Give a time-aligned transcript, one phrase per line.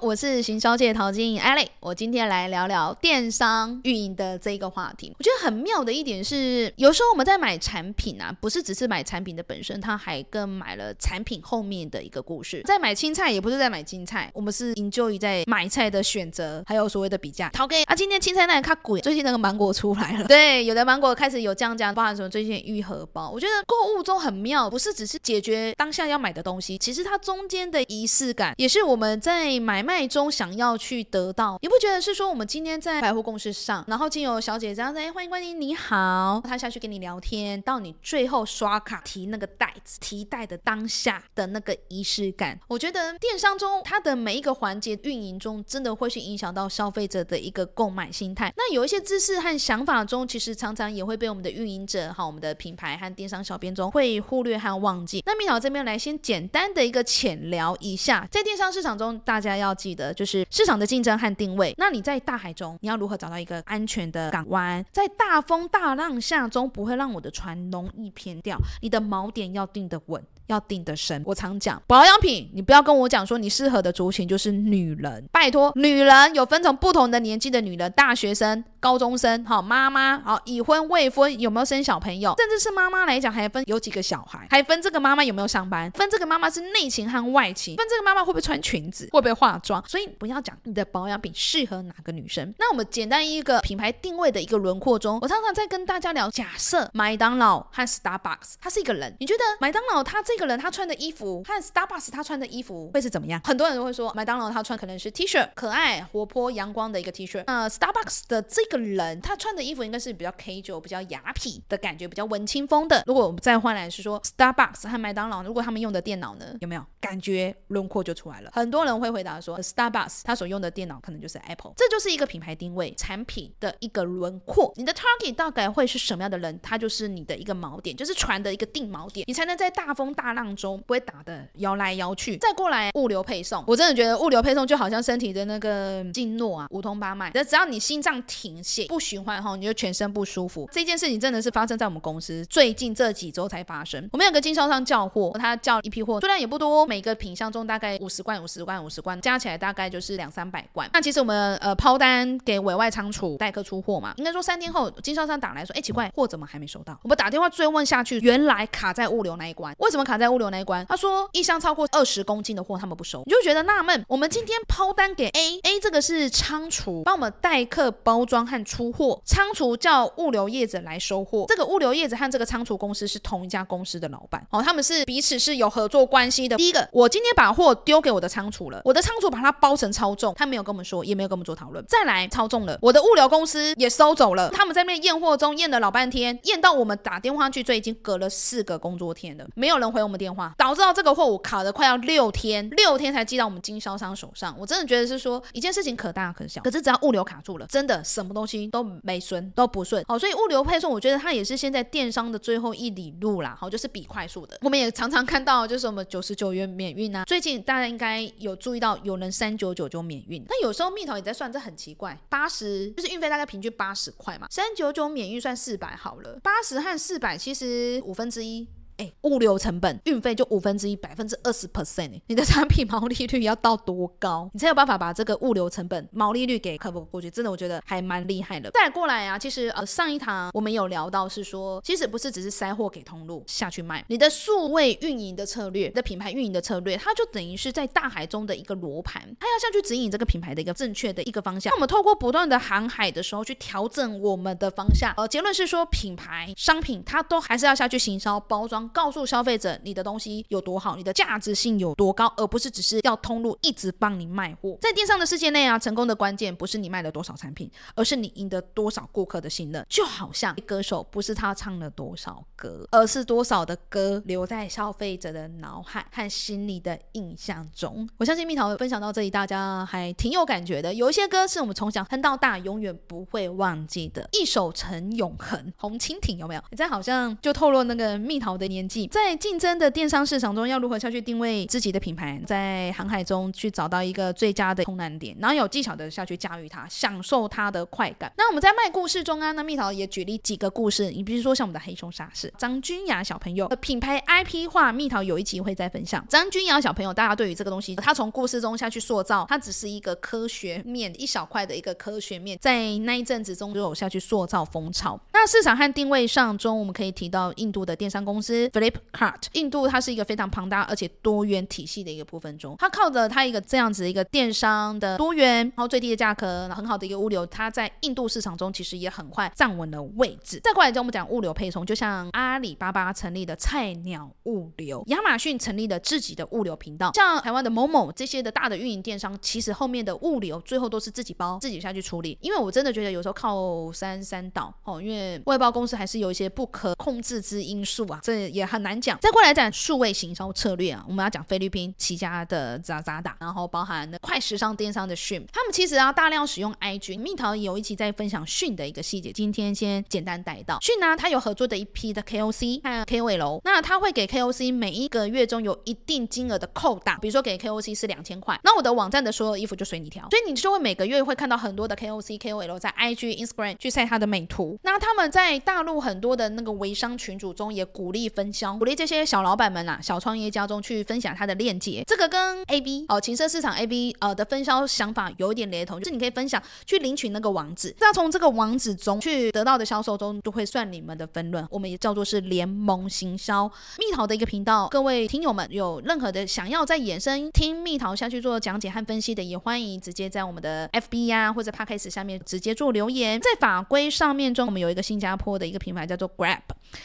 [0.00, 5.14] 我是行销界陶晶莹 Ellie，我今天来聊聊电商运营的这一个话题。
[5.18, 12.62] 我觉得很妙的一点是，有时候我们在买产品啊，不是只是买产品的本身，它还跟买了产品后面的一个故事。
[12.64, 17.48] 在买青菜，也不是在买青菜，我们是 enjoy 在买菜的选择，还有所谓的比价。
[17.50, 23.30] 陶给啊，今天青菜那看贵，最近那个芒果出来了， 对，有的芒果开始有降价，包含什么最近愈合包。
[23.30, 31.56] 我觉得购物中很妙，不是只是解决当下要买的东西，其实它中间的仪式感，也是我们在买卖中想要去得到。
[31.62, 48.52] 你不觉得是说我们今天在百货公司上，然后经由小姐这样子，哎，欢迎光临，你好，她下去跟你聊天，到你最后刷卡提那个袋子，提袋的当下的那个仪式感，我觉得电商中它的每一个环节运营中，真的会去影响到消费者的一个购买心态。
[48.56, 55.22] 那有一些知识和想法中，其实常常也会被我们的运营者哈，我们的品牌和电商小编中会忽略和忘记。
[55.24, 61.72] 那蜜桃这边来先简单的一个浅聊一下，在电商市场中，大家要记得就是市场的竞争和定位。
[61.76, 64.84] 那你在大海中，你要如何找到一个安全的港湾？
[64.90, 68.56] 在大风大浪下中，不会让我的船容易偏掉。
[68.80, 70.20] 你的锚点要定得稳。
[70.46, 71.20] 要定得深。
[71.26, 89.82] 我常讲保养品，你不要跟我讲说你适合的族群就是女人，拜托，女人有分成不同的年纪的女人，大学生、高中生，好妈妈，好已婚未婚，有没有生小朋友，甚至是妈妈来讲，还分有几个小孩，还分这个妈妈有没有上班，分这个妈妈是内勤和外勤，分这个妈妈会不会穿裙子，会不会化妆。
[89.88, 92.54] 所以不要讲你的保养品适合哪个女生。
[92.60, 103.40] 那我们简单一个品牌定位的一个轮廓中，我常常在跟大家聊，假设麦当劳和 Starbucks，它是一个人，你觉得麦当劳它这这个人他穿的衣服和 Starbucks 他穿的衣服会是怎么样？
[103.42, 107.42] 很多人都会说，麦当劳他穿可能是 T 恤，可爱、活泼、阳光的一个 T 恤。
[107.46, 113.02] 呃，Starbucks 的这个人他穿的衣服应该是比较 casual、比较雅痞的感觉，比较文青风的。
[113.06, 118.50] 如果我们再换来是说 Starbucks 和麦当劳，如果他们用的电脑呢，有没有感觉轮廓就出来了？
[118.54, 124.72] 很多人会回答说，Starbucks 他所用的电脑可能就是 Apple，这就是一个品牌定位、产品的一个轮廓。
[124.76, 126.60] 你的 target 大概会是什么样的人？
[126.62, 130.36] 他就是你的一个锚点，就是船的一个定锚点，你才能在大风大。
[130.36, 137.30] 浪中不会打的摇来摇去，再过来物流配送，我真的觉得物流配送就好像身体的那个经络啊，五通八脉。
[137.30, 140.68] 只要你心脏停血不循环后，你就全身不舒服。
[140.72, 144.08] 这件事情真的是发生在我们公司最近这几周才发生。
[144.12, 150.90] 我们有个经销商叫货，他叫一批货，数量也不多，每个品相中大概五十罐、五十罐、五十罐，加起来大概就是两三百罐。
[150.92, 156.98] 那其实我们呃抛单给委外仓储代客出货嘛，应该说三天后经销商打来说，哎奇怪，货怎么还没收到？
[157.02, 159.72] 我们打电话追问下去，原来卡在物流那一关。
[159.78, 160.16] 为什么卡？
[160.16, 164.02] 在物流那一关，他说一箱超过二十公斤的货他们不收，你就觉得纳闷。
[164.08, 171.44] 我们今天抛单给 A，A 这个是仓储帮我们代客包装和出货，仓储叫物流业者来收货。
[171.48, 176.56] 这个物流业者和这个仓储公司是同一家公司的老板哦，他们是彼此是有合作关系的。
[176.56, 181.84] 第一个，我今天把货丢给我的仓储了，我的仓储把它包成超重，他没有跟我们说，也没有跟我们做讨论。
[181.86, 190.06] 再来超重了，我的物流公司也收走了，他们在那边验货中验了老半天，验到我们打电话去，这已经隔了四个工作天了，没有人回。
[190.06, 194.54] 我们电话导致到这个货物卡的快要六天，六天才寄到我们经销商手上。
[194.56, 200.04] 我真的觉得是说一件事情可大可小，可是只要物流卡住了，真的什么东西都没顺都不顺。
[200.06, 203.56] 好，所以物流配送，我觉得它也是现在电商的最后一里路啦。
[203.58, 204.58] 好，就是比快速的。
[204.60, 207.24] 我们也常常看到，就是什么九十九元免运啊。
[207.24, 210.44] 最近大家应该有注意到，有人三九九就免运。
[210.48, 218.68] 那有时候蜜桃也在算，这很奇怪，八十就是运费大概平均八十块嘛，三九九免运算四百好了，八十和四百其实五分之一。
[218.96, 227.30] 哎，物流成本、运费就五分之一，百分之二十 percent，你的产品毛利率要到多高，你才有办法把这个物流成本、毛利率给克服过去？
[227.30, 228.70] 真的，我觉得还蛮厉害的。
[228.70, 241.70] 再过来啊，其实呃，上一堂我们有聊到是说，其实不是只是塞货给通路下去卖，你的数位运营的策略、你的品牌运营的策略，它就等于是在大海中的一个罗盘，它要下去指引这个品牌的一个正确的一个方向。
[241.70, 245.12] 那我们透过不断的航海的时候去调整我们的方向。
[245.16, 254.76] 呃，结论是说，品牌商品它都还是要下去行销包装，告诉消费者你的东西有多好，你的价值性有多高，而不是只是要通路一直帮你卖货。
[254.80, 259.84] 在电商的世界内啊，成功的关键不是你卖了多少产品，而是你赢得多少顾客的信任。
[259.88, 268.08] 就好像歌手不是他唱了多少歌，而是多少的歌留在消费者的脑海和心里的印象中。
[268.16, 270.92] 我相信蜜桃分享到这里，大家还挺有感觉的。
[270.92, 275.72] 有一些歌是我们从小哼到大，永远不会忘记的，一首成永恒。
[275.76, 276.62] 红蜻蜓有没有？
[276.70, 279.06] 你这好像就透露那个蜜桃的年纪。
[279.06, 288.30] 在竞争的电商市场中，要如何下去定位自己的品牌，在航海中去找到一个最佳的通难点，然后有技巧的下去驾驭它，享受它的快感。
[288.36, 291.10] 那我们在卖故事中啊，那蜜桃也举例几个故事。
[291.10, 296.22] 你比如说像我们的黑熊沙士，张君雅小朋友的品牌 IP 化，蜜桃有一集会再分享。
[296.28, 305.18] 张君雅小朋友，大家对于这个东西，他从故事中下去塑造，它只是一个科学面一小块的一个科学面，在那一阵子中就有下去塑造风潮。
[305.32, 309.42] 那市场和定位上中，我们可以提到印度的电商公司 Flipkart。
[309.52, 320.60] 印度它是一个非常庞大而且多元体系的一个部分中，它靠着它一个这样子一个电商的多元，然后最低的价格，很好的一个物流，它在印度市场中其实也很快站稳了位置。
[320.62, 332.36] 再过来跟我们讲物流配送，就像阿里巴巴成立的菜鸟物流，亚马逊成立的自己的物流频道，像台湾的某某这些的大的运营电商，其实后面的物流最后都是自己包自己下去处理。
[332.40, 339.18] 因为我真的觉得有时候靠山山倒哦，因为外包公司还是有一些不可控制之因素啊，这也很难讲。
[339.20, 347.18] 再过来讲数位行销策略啊，我们要讲菲律宾起家的扎扎达，然后包含快时尚电商的 s h i m，他们其实要大量使用 IG。
[347.20, 357.58] 蜜桃有一期在分享 s h i m 的一个细节，今天先简单带到 s h i m 呢，他有合作的一批的 KOC 和 KOL，那他会给 KOC 每一个月中有一定金额的扣打，比如说给
[357.58, 364.78] KOC 是两千块，那我的网站的所有衣服就随你挑，所以你就会每个月会看到很多的 KOC KOL 在 IG Instagram 去晒他的美图。
[364.82, 372.04] 那他们在大陆很多的那个微商群组中也鼓励分分销，鼓励这些小老板们啊、小创业家中去分享他的链接。
[372.06, 383.66] 这个跟 AB 哦，情色市场 AB 呃的分销想法有一点雷同，就是你可以分享去领取那个网址，那从这个网址中去得到的销售中就会算你们的分润，我们也叫做是联盟行销。
[383.98, 393.40] 蜜桃的一个频道，各位听友们有任何的想要再衍生听蜜桃下去做讲解和分析的，也欢迎直接在我们的 FB 呀或者 Podcast 下面直接做留言。
[393.40, 396.60] 在法规上面中，我们有一个新加坡的一个品牌叫做 Grab，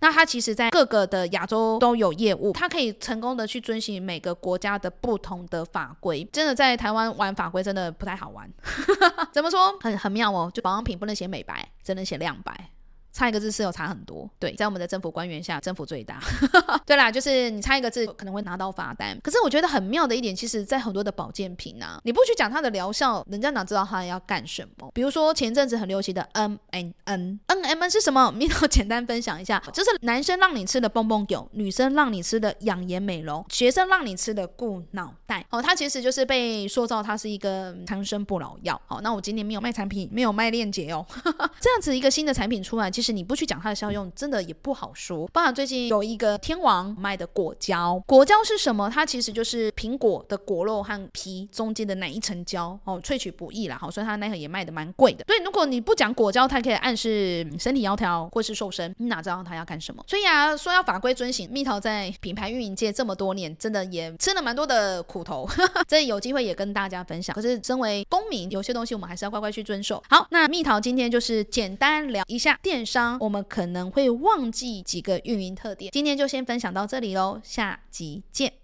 [0.00, 6.26] 那它其实在各个的亚洲都有业务，他可以成功的去遵循每个国家的不同的法规。
[6.32, 8.50] 真的在台湾玩法规真的不太好玩，
[9.32, 9.76] 怎么说？
[9.80, 12.71] 很很妙哦，就保养品不能写美白，只能写亮白。
[13.12, 16.18] 差一个字是有差很多，对，在我们的政府官员下，政府最大。
[16.86, 19.18] 对啦，就是你差一个字可能会拿到罚单。
[19.22, 24.90] 可是我觉得很妙的一点，其实，在很多的保健品啊，你不去讲它的疗效，人家哪知道它要干什么？
[24.94, 28.30] 比如说前阵子很流行的 N N N N M N 是什么？
[28.32, 35.44] 米头简单分享一下，就是男生让你吃的蹦蹦狗，女生让你吃的养颜美容，学生让你吃的固脑袋。
[35.50, 38.80] 哦，它其实就是被塑造它是一个长生不老药。
[38.86, 41.04] 好，那我今年没有卖产品，没有卖链接哦。
[41.60, 45.26] 这样子一个新的产品出来，其实是你不去讲它的效用，真的也不好说。
[45.32, 48.88] 包含最近有一个天王卖的果胶，果胶是什么？
[48.88, 55.24] 它其实就是苹果的果肉和皮中间的那一层胶哦，萃取不易啦，好，所以它那个也卖的蛮贵的。
[55.26, 60.04] 所以如果你不讲果胶，它可以暗示身体窈窕或是瘦身，你哪知道它要干什么？
[60.06, 65.48] 所以啊，说要法规遵循，蜜桃在品牌运营界这么多年，真的也吃了蛮多的苦头。
[65.88, 67.34] 这有机会也跟大家分享。
[67.34, 70.02] 可是身为公民，有些东西我们还是要乖乖去遵守。
[70.08, 75.90] 好，那蜜桃今天就是简单聊一下电商，我们可能会忘记几个运营特点。
[75.90, 78.61] 今天就先分享到这里喽，下集见。